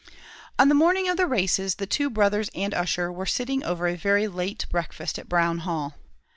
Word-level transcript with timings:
On 0.57 0.67
the 0.67 0.73
morning 0.73 1.07
of 1.07 1.15
the 1.17 1.27
races 1.27 1.75
the 1.75 1.85
two 1.85 2.09
brothers 2.09 2.49
and 2.55 2.73
Ussher 2.73 3.11
were 3.11 3.27
sitting 3.27 3.63
over 3.63 3.85
a 3.87 3.95
very 3.95 4.27
late 4.27 4.65
breakfast 4.71 5.19
at 5.19 5.29
Brown 5.29 5.59
Hall. 5.59 5.93